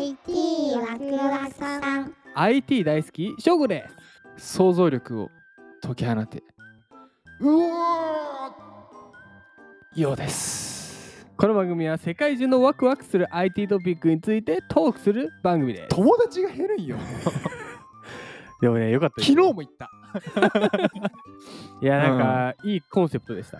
[0.00, 0.32] IT
[0.76, 2.14] ワクワクさん。
[2.34, 3.86] IT 大好き翔吾で
[4.38, 4.56] す。
[4.56, 5.28] 想像力を
[5.82, 6.42] 解き放て。
[7.40, 7.72] うおー
[9.96, 11.26] ようです。
[11.36, 15.88] この番組は世界中のワクワクする IT トピックについてトークする番組です。
[15.90, 16.96] 友達が減るんよ。
[18.62, 19.90] でもねよかった昨日も言った。
[21.82, 23.58] いやなんか、いいコンセプトでした。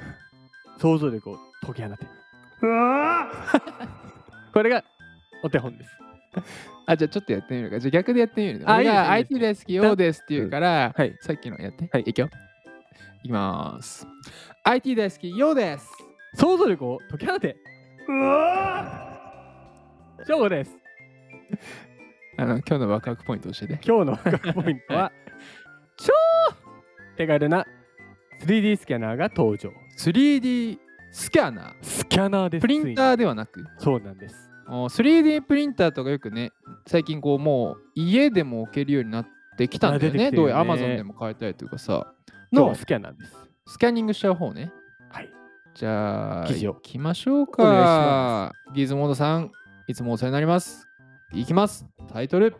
[0.78, 1.98] 想像力を解き放て。
[4.54, 4.82] これが
[5.42, 6.00] お手本です
[6.86, 7.78] あじゃあちょっとやってみるか。
[7.78, 9.60] じゃあ逆でやってみるねあい IT いです。
[9.60, 11.88] 大好きようですって言うから、はいさっきのやって。
[11.92, 12.02] はい。
[12.06, 12.30] いくよ。
[13.22, 14.06] いきます。
[14.64, 15.90] IT 大好きようです
[16.34, 17.56] 想像力を解き放て。
[20.26, 20.76] 翔吾です。
[22.36, 23.80] あの今日のワクワクポイント教えて。
[23.86, 25.12] 今日のワクワクポイントは
[25.96, 26.12] 超
[27.16, 27.66] 手軽な
[28.44, 29.70] 3D スキャナーが登場。
[29.98, 30.78] 3D
[31.12, 31.74] スキャナー。
[31.82, 32.62] スキャナーです。
[32.62, 33.64] プリンターではなく。
[33.78, 34.48] そうなんです。
[34.48, 36.52] お 3D プリンターとかよくね
[36.86, 39.26] 最近こうもう家でも置けるようになっ
[39.56, 40.30] てきたんだよね。
[40.30, 40.36] ね。
[40.36, 42.12] どうや Amazon でも買えたりとかさ。
[42.52, 43.36] のスキャナーです。
[43.66, 44.72] スキャニングしちゃう方ね。
[45.10, 45.30] はい。
[45.74, 46.74] じゃあ記事を。
[46.74, 48.52] 行きましょうか。
[48.74, 49.52] ギズモードさん
[49.86, 50.88] いつもお世話になります。
[51.32, 51.86] いきます。
[52.12, 52.56] タイトル。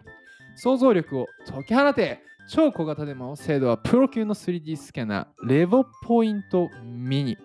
[0.57, 2.23] 想像力を解き放て。
[2.49, 5.49] 超小型でも精度はプロ級の 3D スキャナー。
[5.49, 7.37] レボポイントミニ。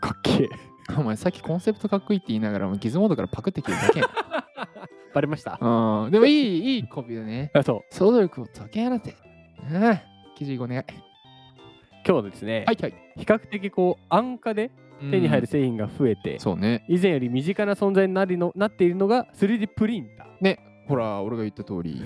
[0.00, 4.08] かっけえ お前さっきコンセプトかっこいいって言いながらもギズモードからパクってきてるだけやん。
[5.14, 5.58] バレました？
[5.60, 6.10] うん。
[6.10, 7.50] でもいいいいコピーだね。
[7.54, 7.94] あそう。
[7.94, 9.14] 想像力を解き放て。
[9.70, 9.98] うん。
[10.36, 10.84] 記事お願い
[12.06, 12.94] 今日ですね、はいはい。
[13.16, 14.70] 比較的こう安価で
[15.10, 16.84] 手に入る製品が増えて、そうね。
[16.88, 20.26] 以前より身近な存在になりのなっているのが 3D プリンタ
[20.88, 22.02] ほら俺が言った通り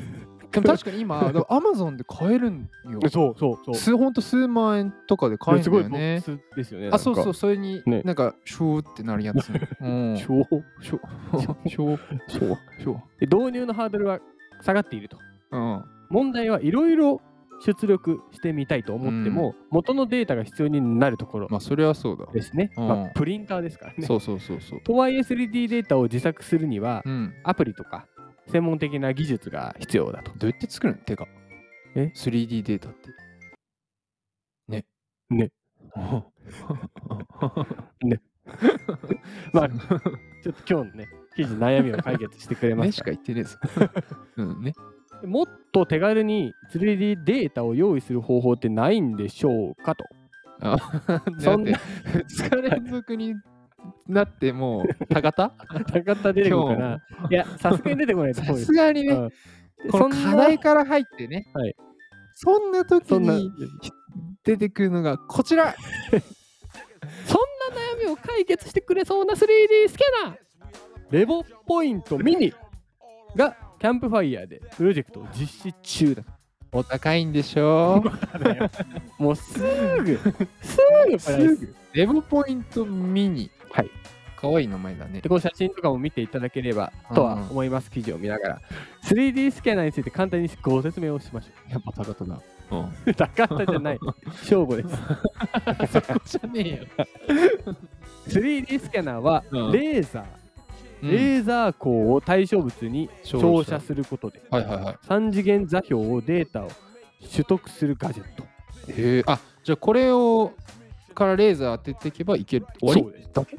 [0.60, 3.00] でも確かに今 アマゾンで買えるんよ。
[3.00, 3.74] ーそうそうそう。
[3.74, 5.98] 数ほんと数万円とかで買えるんだよね。
[6.16, 8.02] ックスですよねあそうそううそれにね。
[8.04, 9.50] なんかシューってなるやつ。
[9.80, 10.16] うん。
[10.16, 10.44] シ超ュ
[10.80, 11.00] シュ
[11.68, 12.38] シュ超
[12.78, 14.20] シュで導入のハードルは
[14.62, 15.18] 下がっていると。
[15.52, 15.84] うん。
[16.10, 17.20] 問題はいろいろ
[17.60, 22.26] 出力してみたいと思っても、元のデータが必要になるところまあそれはそうだ。
[22.32, 22.88] ですね、うん。
[22.88, 24.06] まあ、プリンターですからね。
[24.06, 24.80] そうそうそうそう。
[24.82, 27.32] とはいえ 3D データを自作するにはうん。
[27.44, 28.06] アプリとか
[28.48, 30.32] 専門的な技術が必要だと。
[30.38, 31.02] どうやって作るの？
[31.02, 31.26] てか
[31.94, 33.10] え？3D データって。
[34.68, 34.84] ね。
[35.30, 35.50] ね。
[39.52, 43.58] まあちょっと今日のね記事悩みを解決してくれまねしかした言ってねえぞ。
[44.36, 44.72] うんね。
[45.24, 50.04] もっと手軽に 3D データを用意する方法ってないんでしょうかと。
[50.60, 53.34] あそんなそんな2日連続に
[54.06, 55.52] なってもう高田
[55.92, 57.02] 高 田出てくるかな？
[57.30, 59.14] いやさすがに出てこないと思 さすすがにね。
[59.14, 59.28] うん。
[59.28, 59.34] で
[59.90, 61.76] この課題から入ってね、はい。
[62.34, 63.50] そんな時に
[64.44, 65.74] 出てくるのがこちら。
[67.26, 67.40] そん
[67.74, 70.36] な悩みを解決してくれそうな 3D スキャナー
[71.10, 72.52] レボポイントミニ。
[73.36, 76.22] がキャンプファイヤーでプロジェクトを実施中だ
[76.78, 78.02] お高いんでしょ？
[79.18, 79.66] もうすぐ。
[79.66, 80.18] すぐ。
[80.22, 80.30] プ
[80.92, 81.74] ライスすぐ。
[81.92, 83.50] レボポイントミニ。
[83.70, 83.90] はい。
[84.36, 85.20] かわいい名前だね。
[85.22, 88.60] でこの写真とかも見ていただければとは思います記事を見ながら。
[89.04, 92.80] 3D スキャナーについて簡単にご説明をしましょ やっぱ高田だうん。
[93.06, 93.98] う高田じゃない。
[94.44, 94.88] 正吾です。
[95.92, 97.06] そこじゃねえよ。
[98.28, 99.72] 3D スキャナーはうん。
[99.72, 100.45] レーザー、うん
[101.02, 104.98] レーザー光を対象物に照照射射することではいはいはい。
[105.06, 106.70] 3次元座標をデータを
[107.32, 108.44] 取得するガジェット。
[108.92, 110.52] へえあじゃあこれを
[111.14, 112.66] からレーザー当てていけばいける。
[112.80, 113.00] 終わり？
[113.02, 113.30] そうです。
[113.32, 113.58] だけ？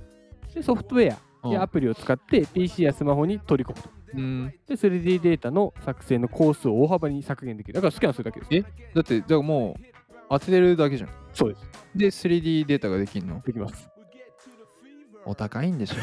[0.54, 1.18] でソフトウェア。
[1.50, 3.90] やアプリを使って PC やスマホに取り込むと。
[4.16, 4.54] うん。
[4.68, 7.74] で 3D データの作成の工数を大幅に削減できる。
[7.74, 8.68] だからスキャンするだけです。
[8.94, 9.84] だってじゃあもう
[10.30, 11.10] 当ててるだけじゃん。
[11.34, 11.56] そうで
[12.10, 12.24] す。
[12.26, 13.40] で 3D データができるの？
[13.42, 13.90] できます
[15.26, 15.96] お高いんでしょ。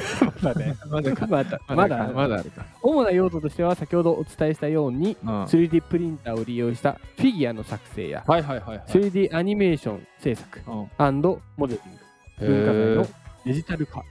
[0.42, 0.76] まだね。
[0.88, 1.26] まだか。
[1.26, 2.36] まだまだまだ。
[2.40, 2.66] あるか。
[2.82, 5.44] 主な用途としては先ほどお伝えしたようにうん。
[5.44, 8.86] 3D プリンターを利用したフィギュアの作成やはいはいはいはい。
[8.88, 10.70] 3D アニメーション制作う
[11.10, 11.20] ん。
[11.56, 12.46] モデリング。
[12.46, 13.06] 文化財の
[13.46, 14.02] デジタル化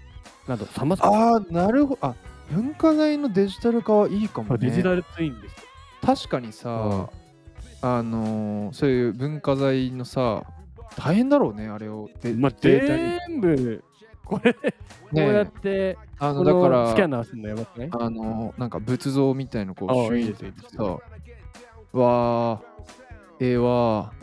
[0.48, 2.08] などさまざまああなるほど。
[2.08, 2.16] あ
[2.52, 4.70] 文化財のデジタル化はいいかもね。
[4.70, 5.56] デジタルツインです。
[6.06, 7.10] 確かにさ、
[7.82, 10.44] あのーそういう文化財のさ
[10.98, 13.84] 大変だろうねあれをでまあ、データに全部
[14.26, 14.60] これ、こ
[15.12, 17.90] うねやってあのこだからのスキャナーするのやばくない？
[17.92, 22.60] あのなんか仏像みたいのこうシュイーンいいですいいですさわー
[23.40, 24.14] ええわ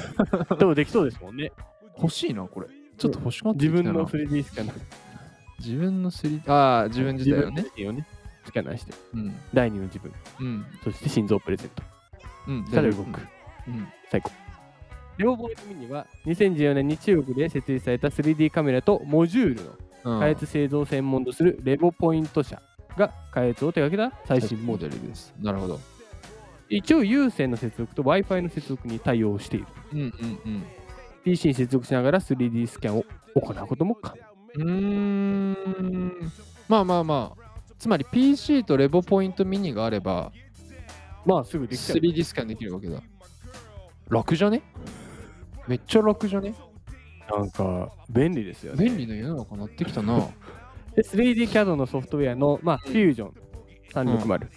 [0.58, 1.52] でもできそうですもんね。
[1.96, 2.66] ー欲しいなこれ。
[2.96, 3.82] ちょっと欲しくなってきたな。
[3.82, 4.80] 自分の 3D スキャナー。
[5.58, 7.62] 自分の 3D ああ自分自体をね。
[7.62, 8.06] 自分をね。
[8.44, 9.34] スキャナーして、うん。
[9.52, 10.64] 第二の自分、うん。
[10.82, 11.82] そして心臓プレゼント。
[12.48, 13.20] うんしたら動く。
[13.68, 13.86] うん。
[14.10, 14.30] 最高。
[15.20, 19.70] レオボーイミニは2014年に中国で設立された 3D カメラとモジュールの
[20.14, 22.62] うん開発製造を専門とするレボポイント社
[22.96, 25.06] が開発を手掛けた最新モモデル。
[25.06, 25.34] です。
[25.38, 25.78] なるほど。
[26.70, 29.66] 一応有線の接続と Wi-Fi の接続に対応している。
[29.92, 30.64] うんうん。
[31.22, 34.16] PC に接続しながら 3D スキャンを行うことも可
[34.56, 34.64] 能。
[34.64, 36.32] うーん。
[36.66, 37.50] まあまあまあ。
[37.78, 40.32] つまり PC とレボポイントミニがあれば
[41.26, 41.98] まあすぐできちゃう。
[41.98, 43.02] 3D スキャンできるわけだ。
[44.08, 44.62] 楽じゃね？
[45.70, 46.52] めっちゃ楽じゃね？
[47.30, 48.84] なんか便利ですよね。
[48.86, 50.14] 便利な世の中になってきたな。
[50.14, 50.28] は
[50.96, 53.34] で 3D CAD のソフトウェアの、まあ、フュージョン
[53.92, 54.48] 360、い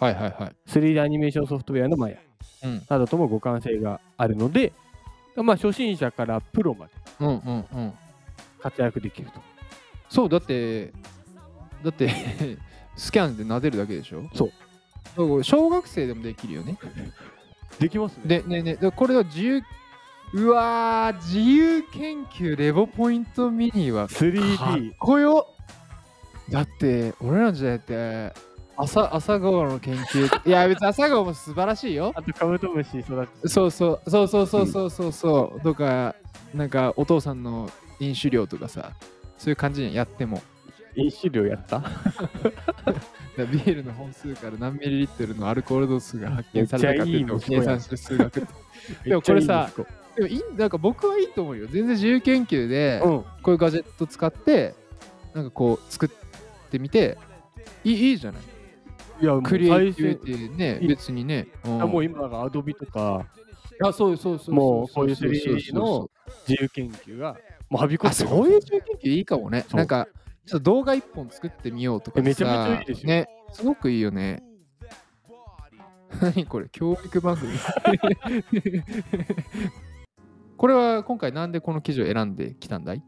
[0.00, 0.32] はいはい。
[0.66, 2.16] 3D アニメーションソフトウェアのマヤ
[2.64, 4.72] うんなどとも互換性があるので、
[5.36, 7.92] まあ、初心者からプロまでうんうんうん。
[8.60, 9.40] 活躍できると。
[10.08, 10.86] そう、だって、
[11.84, 12.08] だって、
[12.96, 14.22] スキャンで撫でるだけでしょ？
[14.34, 14.48] そう
[15.18, 16.78] だから小学生でもできるよね。
[17.78, 18.22] できますね。
[18.40, 19.62] で、ねえねえでこれは自由、
[20.32, 24.92] うわー、自由研究レボポイントミニはかっ 3D。
[24.98, 25.48] こよ。
[26.50, 28.32] だって、俺らの時代って、
[28.76, 32.12] 朝朝顔の研究、 いや、別に朝顔も素晴らしいよ。
[32.14, 34.10] あとカブトムシ育てそうそう。
[34.10, 36.14] そうそうそうそうそうそう、とか、
[36.54, 37.70] なんかお父さんの
[38.00, 38.92] 飲酒量とかさ、
[39.38, 40.42] そういう感じにやっても。
[40.96, 41.78] 飲酒量やった？
[43.38, 48.46] ビールの本数から何ミリリットルのアルコール度数が発見されたかっていうのを計算して数学。
[49.04, 49.70] でもこれさ
[50.16, 51.66] でもいいなんか僕はいいと思うよ。
[51.66, 53.10] 全然自由研究で、うん。
[53.20, 54.74] こういうガジェット使って、
[55.34, 56.08] なんかこう作っ
[56.70, 57.18] てみて、
[57.84, 58.42] いいいいじゃない。
[59.20, 61.48] いや、もうクリエイティ最ビティね、いい別にね。
[61.64, 63.26] うん先もう今なんかアドビとか
[63.82, 64.54] あ、そうそうそう。
[64.54, 66.10] もうこういうそそそ 3D の
[66.48, 67.36] 自由研究が
[67.68, 69.66] もうはびこあ、ってるそういう自由研究いいかもね。
[69.68, 70.08] そうなんか、
[70.46, 74.42] ちょっと動画一本作ってみようとかさめちゃめちゃいいですよね、すごくいいよね。
[76.22, 77.52] 何これ、教育番組
[80.56, 83.02] これは今回なんでこの記事を選んできたんだい、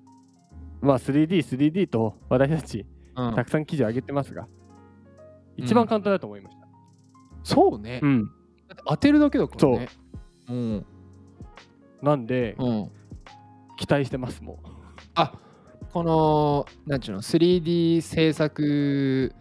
[0.81, 2.87] まあ 3D、3D と私たち
[3.17, 4.47] うんたくさん記事を上げてますが、
[5.57, 6.69] 一番簡単だと思いました。
[7.43, 8.25] そうね、うん。
[8.27, 8.31] だ
[8.75, 9.89] って当てるだけだからね。
[10.49, 10.87] うん。
[12.03, 12.91] なんで、うん。
[13.77, 14.69] 期待してます、もう。
[15.15, 15.33] あ
[15.93, 19.35] この、なんちゅうの、3D 制作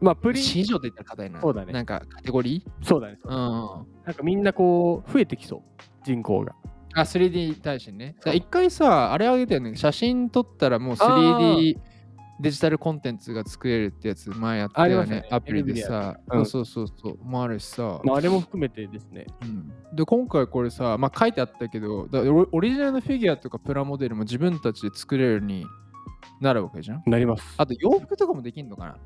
[0.00, 3.18] まあ、プリン、市場って言ったら課題なそうだねなんかカテゴリそうだね。
[3.22, 3.86] ーうん。
[4.04, 5.62] なんかみんなこう、増えてきそう、
[6.04, 6.54] 人口が。
[6.94, 8.16] あ、3D に対してね。
[8.32, 9.76] 一回さ、あれあげたよね。
[9.76, 11.78] 写真撮ったらもうあ 3D
[12.40, 15.28] デジタルコンテンツが作れるってやつ前やったよねね。
[15.30, 16.18] アプリでさ。
[16.30, 17.18] うんそうそうそう。
[17.22, 18.00] もあるしさ。
[18.02, 19.26] まあ、あれも含めてですね。
[19.42, 25.66] うんで、今回これさ、まあ書いてあったけど、だオオリジナルのフィギュアとかプラモデルも自分たちで作れるように
[26.40, 27.02] なるわけじゃん。
[27.06, 27.42] なります。
[27.58, 28.96] あと洋服とかもできんのかな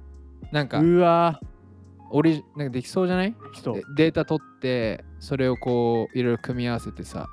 [0.52, 1.40] なんか、うわ
[2.10, 3.34] オリジなんかできそうじゃない？
[3.96, 7.26] データ取って、それをこう、いろいろ組み合わせてさ。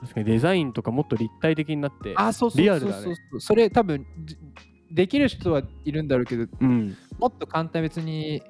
[0.00, 4.36] 確かにデザインとかもっと立体的になって、あ、そうそうリアルだねそうそうそれ多分じ
[4.90, 6.96] できる人はいるんだろうけど、うん。
[7.18, 8.42] もっと簡単別に。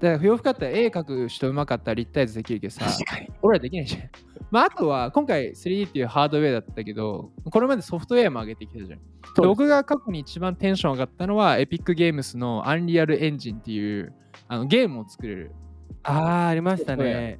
[0.00, 2.86] だから洋服だったら絵描く人うまかったら立体図できるけどさ。
[3.42, 4.02] 俺らできないじゃん。
[4.50, 9.00] まあ、あとは今回 3D っていうハードウェアだったけど、これまでソフトウェアも上げてきたじゃん。
[9.36, 14.12] 僕が過去に一番テンション上がったのは、エピックゲームスのアンリアルエンジンっていう
[14.48, 15.52] あのゲームを作れる。
[16.02, 17.38] あー、ありましたね。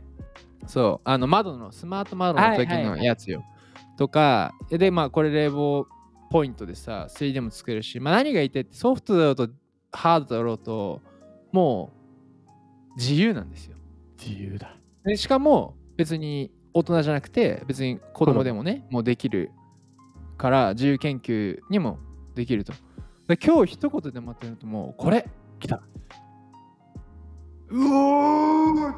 [0.66, 3.43] そう、あの窓の、スマート窓の時のやつよ。
[3.96, 5.87] とか、で、まあこれ冷房
[6.31, 9.49] ポイントでさ、3D も作れるし、まあ何がいってソフトだろうと
[9.93, 11.00] ハードだろうと、
[11.52, 11.93] も
[12.94, 13.77] う自由なんですよ。
[14.22, 14.77] 自由だ。
[15.05, 19.51] でしかも別に大人じゃなくて、別に子供でもね、もうできる
[20.37, 21.99] から自由研究にも
[22.35, 22.73] できると。
[23.27, 25.82] で今日一言でまとめるともうこれ来た。
[27.69, 28.94] うおー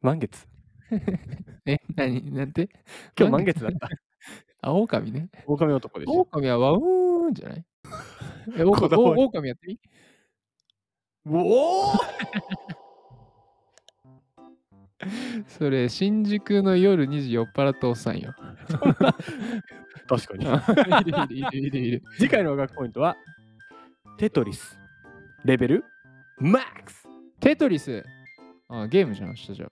[0.00, 0.46] 満月。
[1.66, 2.70] え、何なんて？
[3.18, 3.88] 今日満月だった。
[4.62, 5.28] あ、狼ね。
[5.46, 6.20] 狼男でしょ。
[6.22, 7.64] 狼はワウーンじゃない？
[8.56, 9.78] え、オオこだわりオオカミやってみ？
[11.26, 11.92] おお
[15.48, 18.34] それ、新宿の夜2時酔っ払ったおっさんよ。
[20.08, 20.44] 確かに。
[21.38, 22.02] いるいるいるいる。
[22.18, 23.16] 次回の学ポイントは、
[24.18, 24.78] テトリス。
[25.44, 25.84] レベル？
[26.38, 27.08] マックス
[27.40, 28.04] テトリス。
[28.68, 29.70] あ、ゲームじゃん、明日じゃあ。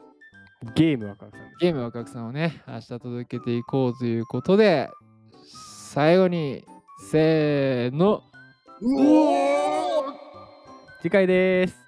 [0.75, 1.49] ゲームワクワクさん。
[1.61, 4.91] ゲーム若くさんをね、明日届けていこうということで、
[5.93, 6.65] 最後に、
[7.11, 8.23] せーの。
[8.81, 10.13] うおー
[11.01, 11.88] 次回です。